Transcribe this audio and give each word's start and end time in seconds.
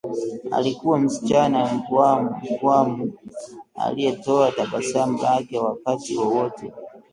Alikuwa 0.51 0.99
msichana 0.99 1.73
mpwamu 2.47 3.13
aliyetoa 3.75 4.51
tabasamu 4.51 5.17
lake 5.21 5.59
wakati 5.59 6.17
wowote 6.17 6.73